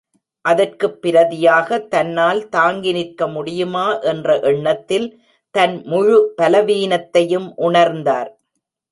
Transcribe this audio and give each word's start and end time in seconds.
அதற்குப் 0.45 0.99
பிரதியாக, 1.01 1.87
தன்னால் 1.87 2.49
தாங்கி 2.49 2.91
நிற்க 2.91 3.27
முடியுமா 3.27 3.99
என்ற 4.03 4.39
எண்ணத்தில் 4.39 5.07
தன் 5.55 5.81
முழு 5.85 6.33
பலவீனத்தையும் 6.41 7.47
உணர்ந்தார். 7.57 8.31